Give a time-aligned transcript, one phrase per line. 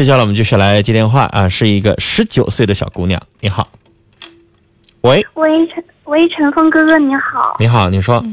[0.00, 3.68] 接下来我们继续来接电话啊，是一个十九岁的小姑娘，你好，
[5.02, 7.54] 喂，喂陈喂陈峰哥哥你好。
[7.58, 8.24] 你好，你说，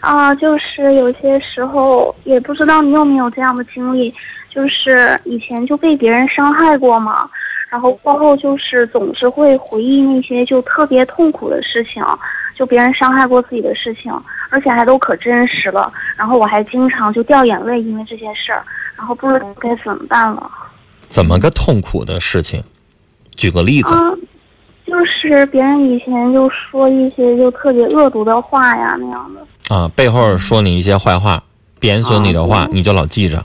[0.00, 4.10] 啊、就是有些时候也不知道你有没有这样的经历，
[4.48, 7.28] 就是以前就被别人伤害过嘛，
[7.68, 12.02] 然后过后就是总是会回忆那些就特别痛苦的事情，
[12.56, 14.10] 就别人伤害过自己的事情，
[14.48, 18.64] 而且还都可真实了，然后我还经常就掉眼泪，因为这些事儿，
[18.96, 20.50] 然后不知道该怎么办了。
[21.08, 22.62] 怎么个痛苦的事情？
[23.36, 24.10] 举个例子，啊，
[24.84, 29.74] 就是别人以前就说一些就特别恶毒的话呀那样的。
[29.74, 31.40] 啊，背后说你一些坏话，
[31.78, 33.44] 贬损你的话，啊你就老记着。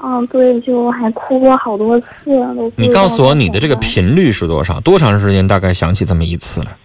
[0.00, 4.80] 嗯，对，就还哭过好多次，都你告诉我你的这个频率是多少？
[4.80, 6.76] 多长时间大概想起这么一次来？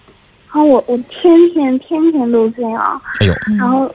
[0.50, 3.92] 啊，我我天天天天都这样，哎呦，然后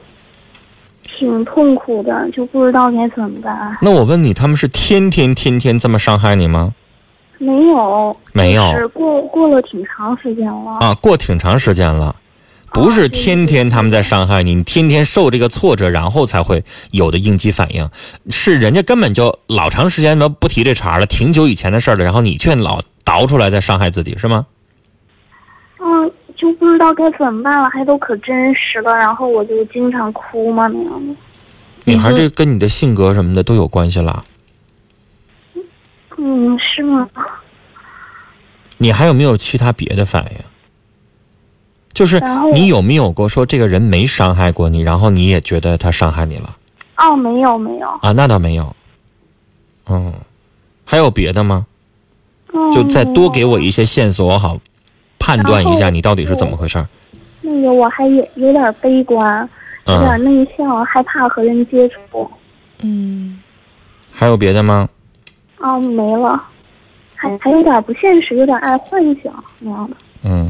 [1.19, 3.77] 挺痛苦的，就不知道该怎么办。
[3.81, 6.73] 那我问你，他们是天天天天这么伤害你吗？
[7.37, 10.77] 没有，没有是过过了挺长时间了。
[10.79, 12.15] 啊，过挺长时间了，
[12.73, 17.89] 不是天天他们在伤害你，你天天受这个挫折，然后才会有的应激反应，
[18.29, 24.45] 是人家根本就老长时间都不提这茬了，挺久以前的事儿了，然后你却老倒出来在伤害自己，是吗？
[25.81, 31.13] 嗯，就不知道该怎么办了，还都可真实了，然后我就经常哭嘛那样的。
[31.83, 34.23] 女孩，这跟你的性格什么的都有关系啦。
[36.17, 37.09] 嗯，是吗？
[38.77, 40.37] 你还有没有其他别的反应？
[41.93, 42.21] 就是
[42.53, 46.55] 你有没有过说这个人没伤害过你，然后你也觉得他伤害你了
[46.95, 47.87] 哦，没有没有。
[48.01, 48.13] 啊？
[48.13, 48.73] 那倒没有。
[49.89, 50.13] 嗯，
[50.85, 51.65] 还有别的吗？
[52.53, 54.57] 嗯、就再多给我一些线索，我好
[55.19, 56.87] 判断一下你到底是怎么回事儿。
[57.41, 59.47] 那个我还有有点悲观，
[59.85, 62.29] 有点嗯，内向，害怕和人接触。
[62.81, 63.39] 嗯，
[64.11, 64.89] 还有别的吗？
[65.59, 66.41] 哦，没了，
[67.15, 69.95] 还还有点不现实，有点爱幻想那样的。
[70.23, 70.49] 嗯，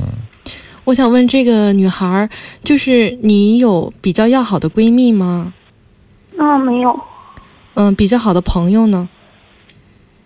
[0.86, 2.30] 我想问这个女孩儿，
[2.64, 5.54] 就是你有比较要好的闺蜜吗？
[6.38, 7.00] 啊、没有，
[7.74, 9.10] 嗯，比较好的朋友呢？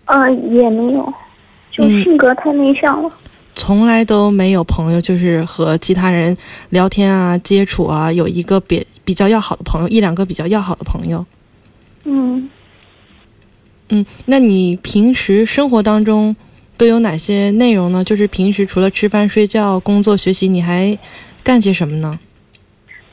[0.06, 1.12] 嗯、也没有，
[1.70, 3.10] 就嗯性格太内向了。
[3.54, 6.36] 从来都没有朋友，就是和其他人
[6.70, 11.24] 聊天啊、接触啊，有一个比比较要好的朋友，一两个比较要好的朋友。
[12.04, 12.50] 嗯，
[13.88, 16.34] 嗯，那你平时生活当中
[16.76, 18.02] 都有哪些内容呢？
[18.04, 20.98] 就是平时除了吃饭、睡觉、工作、学习，你还
[21.42, 22.18] 干些什么呢？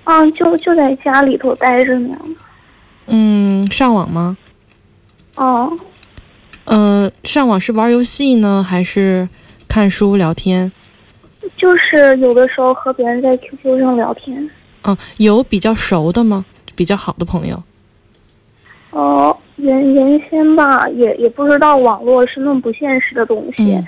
[0.03, 2.17] 啊，就就在家里头待着呢。
[3.07, 4.35] 嗯，上网吗？
[5.35, 5.71] 哦，
[6.65, 9.29] 嗯、上网是玩游戏呢，还是
[9.71, 10.69] 看书聊天？
[11.55, 14.49] 就是有的时候和别人在 QQ 上聊天。
[14.83, 16.43] 嗯，有比较熟的吗？
[16.75, 17.55] 比较好的朋友？
[18.89, 23.87] 哦，原原先吧，也也不知道网络是那么不现实的东西，嗯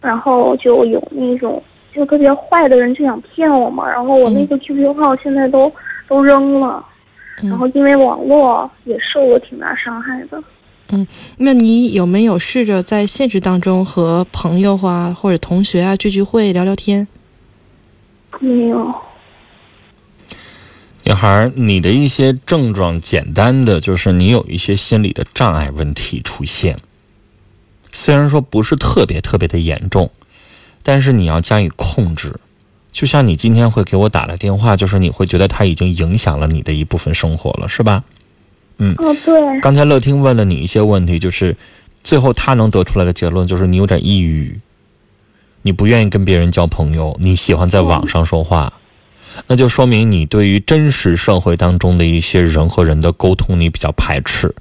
[0.00, 1.60] 然后就有那种
[1.92, 5.72] 就特别坏的人就想骗我嘛，然后我那个 QQ 号现在都、
[6.06, 6.86] 都扔了，
[7.42, 10.40] 嗯然后因为网络也受了挺大伤害的。
[11.38, 17.06] 那你有没有试着在现实当中和朋友啊或者同学啊聚聚会聊聊天？
[18.40, 18.94] 没有，
[21.04, 26.78] 女孩儿，你的一些症状，简单的就是你有一些心理的障碍问题出现。
[27.92, 30.10] 虽然说不是特别特别的严重，
[30.82, 32.34] 但是你要加以控制。
[32.92, 38.04] 就像你今天会给我打了电话，就是你会觉得它已经影响了你的一部分生活了，是吧？
[38.78, 41.56] 哦对，刚才乐听问了你一些问题，就是
[42.04, 44.58] 最后他能得出来的结论就是你有点抑郁，
[45.62, 48.72] 你不愿意跟别人交朋友，你喜欢在网上说话，
[49.46, 54.54] 那就说明你对于真实社会当中的一些人和人的沟通你比较排斥。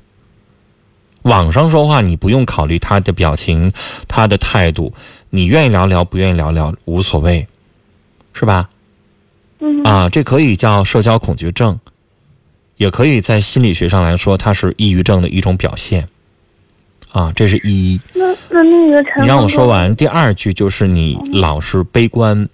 [1.23, 3.71] 网上说话你不用考虑他的表情、
[4.07, 4.93] 他的态度，
[5.31, 7.45] 你愿意聊聊，不愿意聊聊无所谓，
[8.31, 8.69] 是吧？
[9.59, 9.83] 嗯。
[9.83, 11.79] 啊，这可以叫社交恐惧症，
[12.77, 16.07] 也可以在心理学上来说，它是抑郁症的一种表现。
[17.11, 17.99] 啊，这是一。
[18.13, 22.49] 那那那个陈，你让我说，完，第二句就是你老是悲观，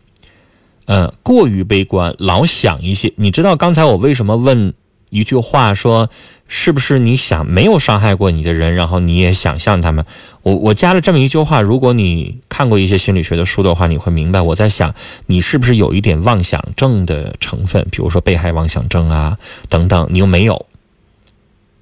[0.86, 3.12] 呃，过于悲观，老想一些。
[3.16, 4.72] 你知道刚才我为什么问
[5.12, 6.10] 一句话说，
[6.48, 10.04] 是不是你想没有伤害过你的人，然后你也想象他们？
[10.42, 14.96] 我我加了这么一句话，如果你看过一些心理学的书的话，你会明白我在想
[15.28, 19.38] 你是不是有一点妄想症的成分，比如说被害妄想症啊
[19.70, 20.66] 等等，你又没有。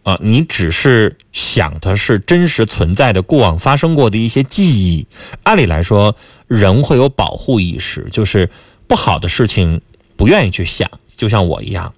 [0.03, 5.05] 啊，你只是想的是真实存在的过往发生过的一些记忆。
[5.43, 6.15] 按理来说，
[6.47, 8.49] 人会有保护意识，就是
[8.87, 9.79] 不好的事情
[10.15, 11.93] 不愿意去想，就像我一样，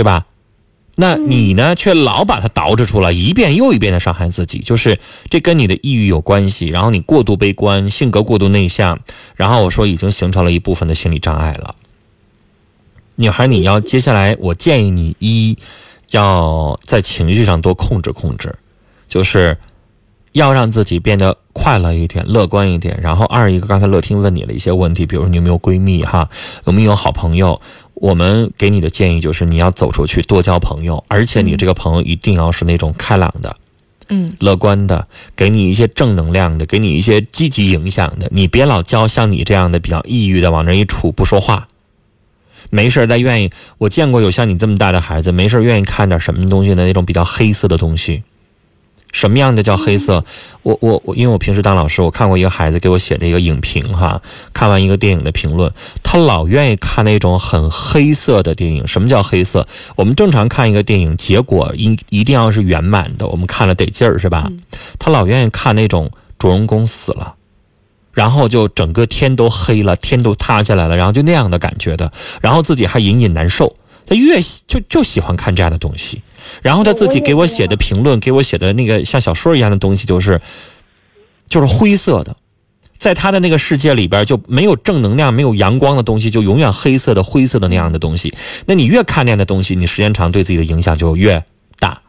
[0.00, 0.24] 对吧？
[0.94, 4.98] 那你呢，却老把它捯饬出来，一遍又一遍的伤害自己，就是
[5.28, 6.68] 这跟你的抑郁有关系。
[6.68, 8.98] 然后你过度悲观，性格过度内向，
[9.36, 11.74] 然后我说已经形成了一部分的心理障碍了。
[13.16, 15.58] 女孩，你要接下来，我建议你一
[16.12, 18.56] 要在情绪上多控制控制，
[19.06, 19.54] 就是
[20.32, 22.98] 要让自己变得快乐一点、乐观一点。
[23.02, 26.28] 然后二一个，刚才乐听问你了一些问题，比如你有没有闺蜜哈，
[26.66, 27.60] 有没有好朋友？
[27.94, 33.54] 我们给你的建议就是你要走出去，多交朋友，而且你这个朋友一定要是那种开朗的，
[34.08, 35.06] 嗯，乐观的，
[35.36, 38.26] 给你一些正能量的，给你一些积极影响的。
[38.30, 41.68] 你别老交像你这样的比较抑郁的，往那一杵不说话，
[42.70, 43.50] 没事再愿意。
[43.76, 48.22] 我见过有像你这么大的孩子，没事愿意看点什么东西的那种比较黑色的东西。
[49.12, 50.24] 什么样的叫黑色？
[50.62, 54.20] 我我我，因为我平时当老师，我看过一个孩子给我写的一个影评哈，
[54.52, 55.72] 看完一个电影的评论，
[56.02, 58.86] 他老愿意看那种很黑色的电影。
[58.86, 59.66] 什么叫黑色？
[59.96, 64.50] 我们正常看一个电影，结果一一定要是圆满的，我们看了得劲儿是吧？
[64.98, 67.34] 他老愿意看那种主人公死了，
[68.12, 72.10] 然后就整个天都黑了，天都塌下来了，然后就那样的感觉的，
[72.40, 73.74] 然后自己还隐隐难受。
[74.10, 76.20] 他越就就喜欢看这样的东西，
[76.62, 80.40] 然后他自己给我写的评论，给我写的那个像小说一样的东西，就是
[81.48, 82.34] 就是灰色的，
[82.98, 88.34] 在他的那个世界里边就没有正能量、没有阳光的东西，就永远黑色的、灰色的那样的东西。
[88.66, 91.44] 那你越看那样的东西，你时间长对自己的影响就越
[91.78, 92.02] 大，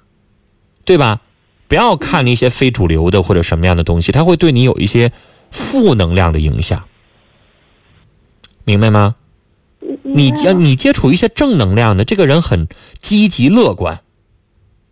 [0.83, 1.21] 对吧？
[1.68, 5.12] 不要看那些非主流的或者什么样的东西，它会对你有一些
[5.51, 6.83] 负能量的影响，
[8.63, 9.15] 明白吗？
[10.13, 12.68] 你接你接触一些正能量的，这个人很
[13.00, 14.02] 积极乐观，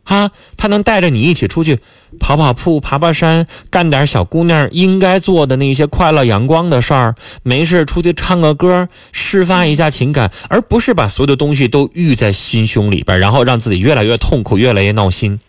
[0.04, 1.80] 哈，他能带着你一起出去
[2.19, 7.16] 跑跑步、爬爬山，干点小姑娘应该做的那些快乐阳光的事儿。
[7.44, 15.39] 没事出去唱个歌，释发一下情感，而不是把所有的东西都郁在心胸里边，然后让自己越来越痛苦、越来越闹心，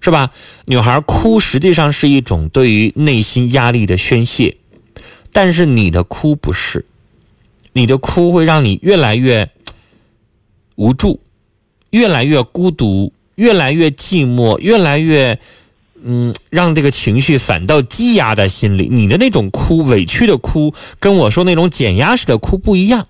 [0.00, 0.30] 是吧？
[0.66, 4.56] 女孩哭实际上是一种对于内心压力的宣泄，
[5.32, 6.84] 但是你的哭不是。
[7.72, 9.50] 你的哭会让你越来越
[10.76, 11.20] 无助，
[11.90, 15.38] 越来越孤独，越来越寂寞，越来越
[16.04, 18.88] 嗯，让这个情绪反倒积压在心里。
[18.90, 23.06] 你的那种哭，委屈的哭，跟我说那种减压式的哭不一样。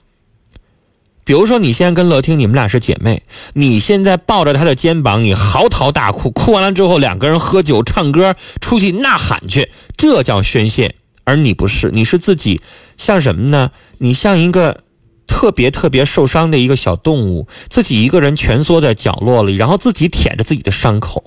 [1.24, 3.22] 比如说，你现在跟乐听，你们俩是姐妹，
[3.54, 10.96] 你现在抱着她的肩膀，你嚎啕大哭，哭完了之后，两个人喝酒、唱歌、出去呐喊去，这叫宣泄。
[11.24, 12.60] 而你不是，你是自己
[13.02, 13.72] 像什么呢？
[13.98, 14.84] 你像一个
[15.26, 21.24] 特别特别受伤的一个小动物，自己一个人蜷缩在角落里，然后自己舔着自己的伤口。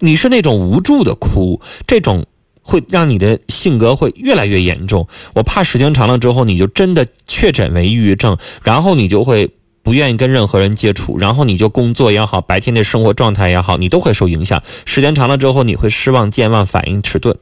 [0.00, 2.26] 你是那种无助的哭，这种
[2.60, 5.06] 会让你的性格会越来越严重。
[5.34, 9.48] 我怕时间长了之后，你就真的确诊为抑郁症，然后你就会
[9.84, 14.60] 不愿意跟任何人接触，然后你就工作也好，白天的生活状态也好，你都会受影响。
[14.84, 17.36] 时间长了之后，你会失望、健忘、反应迟钝。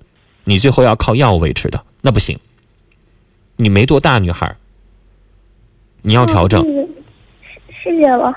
[0.44, 2.38] 你最后要靠药物维持的，那不行。
[3.60, 4.56] 你没多大，女孩，
[6.02, 6.64] 你要调整。
[7.84, 8.34] 谢谢了。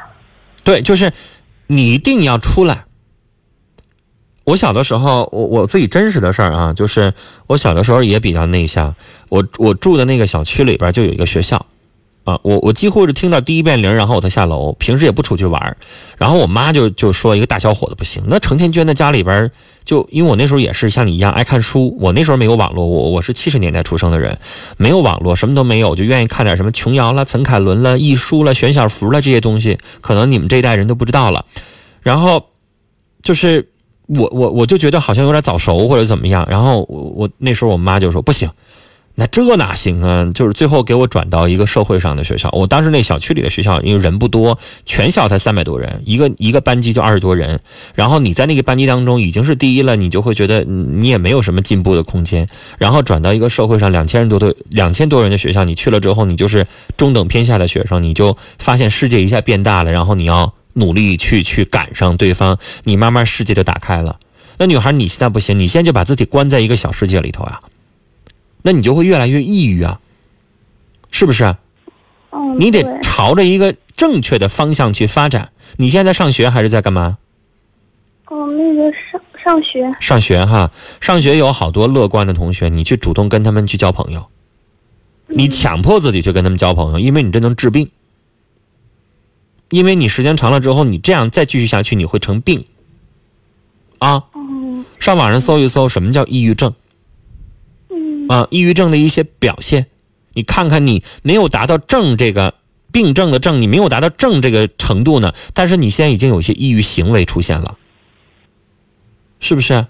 [0.63, 1.11] 对，就是
[1.67, 2.85] 你一定要出来。
[4.43, 7.13] 我小的时候，我我自己真实的事儿啊，就是
[7.47, 8.93] 我小的时候也比较内向。
[9.29, 11.65] 我我住的那个小区里边就有一个学校。
[12.23, 14.71] 啊，我我几乎是听到第一遍铃，然后我才下楼。
[14.79, 15.77] 平时也不出去玩
[16.17, 19.51] 然后我妈就就说一个大小伙子不行，那成天圈在家里边，
[19.83, 21.97] 就因为我那时候也是像你一样爱看书。
[21.99, 24.38] 我那时候没有网络，我我是七十年代出生的人，
[24.77, 31.45] 没有网络，什么都没有，就愿意看点什么琼瑶了、陈凯伦了、易书了、选小福了这些东西，可能你们这一代人都不知道了。
[32.01, 32.45] 然后
[33.21, 33.67] 就是
[34.07, 36.48] 我我我就觉得好像有点早熟或者怎么样。
[36.50, 38.50] 然后我我那时候我妈就说不行。
[39.15, 40.27] 那这哪行啊？
[40.34, 42.50] 就是最后给我转到一个社会上的学校。
[42.51, 47.60] 我当时那小区里的学校，因为人不多，全校才三百多人，一个一个班级就二十多人。
[47.93, 52.48] 然后你在那个班级当中已经是第一了，你就会觉得你也没有什么进步的空间。
[52.79, 56.65] 然后转到一个社会上两千人多的两千多人的学校，你去了之后，你就是
[56.98, 59.91] 中等偏下的学生，你就发现世界一下变大了。
[59.91, 64.17] 然后你要努力去去赶上对方，你慢慢世界就打开了。
[64.58, 67.60] 那女孩，你现在不行，你现在就把自己关在一个小世界里头啊。
[68.63, 70.00] 那你就会越来越抑郁啊，
[71.12, 71.55] 是不是？
[72.32, 75.51] 嗯，你得朝着一个正确的方向去发展。
[75.77, 77.17] 你现在上学还是在干嘛？
[78.27, 79.91] 哦，那个上上学。
[80.00, 84.25] 上学哈，上学有好多乐观的同学，你去主动跟他们去交朋友。
[85.27, 87.91] 你强迫自己去跟他们交朋友，因为你这能治病。
[89.70, 92.63] 因为你时间长了之后，你这样再继续下去，你会成病。
[94.00, 94.24] 啊。
[94.36, 94.86] 嗯。
[95.00, 96.74] 上网上搜一搜，什么叫抑郁症？
[98.33, 99.85] 啊，抑郁症的一些表现，
[100.33, 102.55] 你看看，你没有达到正这个
[102.91, 107.77] 病症的症，你没有达到症这个程度呢，但是你现在已经有一些抑郁行为出现了，
[109.39, 109.85] 是不是？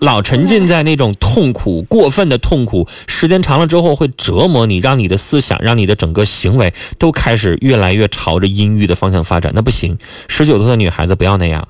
[0.00, 9.52] 老沉浸在那种痛苦、过分的痛苦，时间长了之后会折磨你，让你的思想、让你的整个行为都开始越来越朝着阴郁的方向发展。
[9.54, 11.68] 那不行，十九岁的女孩子不要那样。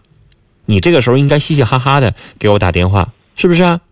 [0.65, 3.83] 你这个时候应该嘻嘻哈哈的给我打电话，是不是啊？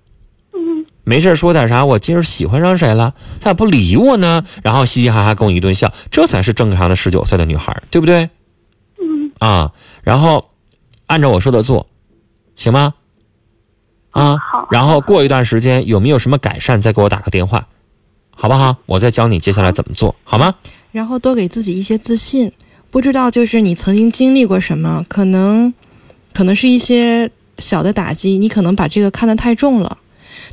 [1.04, 4.44] 嗯没事说点啥，我今儿喜欢上谁了，他咋不理我呢？
[4.62, 8.28] 然后嘻嘻哈哈跟我一顿笑，这才是正常的十九岁的女孩，对不对？
[9.00, 10.50] 嗯啊，然后
[11.06, 11.86] 按照我说的做，
[12.54, 12.94] 行吗？
[14.10, 17.66] 啊，好然后过一段时间有没有什么改善，再给我打个电话，
[18.36, 18.76] 好不好？
[18.86, 20.54] 我再教你接下来怎么做，好吗？
[20.92, 22.52] 然后多给自己一些自信。
[22.90, 25.72] 不知道就是你曾经经历过什么，可能
[26.34, 29.98] 可能是一些小的打击，你可能把这个看得太重了。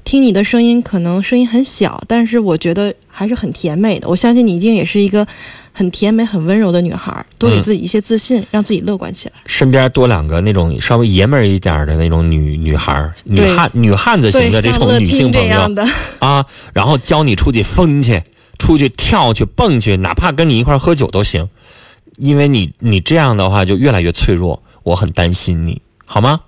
[0.03, 4.07] 听你的声音，可能声音很小，但是我觉得还是很甜美的。
[4.07, 5.25] 我相信你一定也是一个
[5.71, 7.25] 很甜美、很温柔的女孩。
[7.37, 9.35] 多给自己一些自信，让自己乐观起来。
[9.45, 15.69] 身边多两个那种稍微爷们儿一点儿的那种女女孩儿、女汉女汉子型的这种女性朋友，
[16.19, 18.23] 啊，然后教你出去疯去，
[18.57, 21.47] 出去跳去蹦去，哪怕跟你一块儿喝酒都行，
[22.17, 26.41] 因为你你这样的话就越来越脆弱，我很担心你，好吗？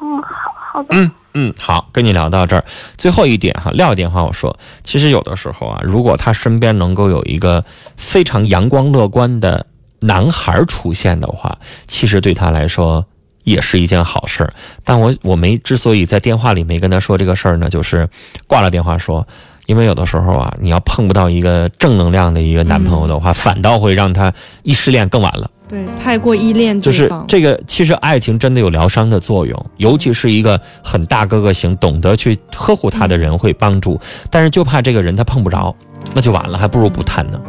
[0.00, 0.88] 嗯，好好的。
[0.90, 2.64] 嗯嗯，好，跟你聊到这儿，
[2.96, 7.64] 最后一点哈，撂电话我说，其实有的时候啊，如果他身边能够有一个
[7.96, 9.66] 非常阳光乐观的
[10.00, 13.04] 男孩儿出现的话，其实对他来说
[13.44, 14.52] 也是一件好事儿。
[14.84, 18.08] 但我我没之所以在电话里没跟他说这个事儿呢，就是
[18.46, 19.26] 挂了电话说。
[19.66, 24.32] 因为有的时候啊，你要碰不到一个正能量的一个男朋友的话，反倒会让他
[24.64, 25.48] 一失恋更晚了。
[25.70, 27.08] 对，太过依恋就是。
[27.28, 33.98] 这个，其实爱情真的有疗伤的作用，尤其是一个很大哥哥型、懂得去呵护他的人会帮助，
[34.28, 35.72] 但是就怕这个人他碰不着，
[36.12, 37.40] 那就完了，还不如不谈呢。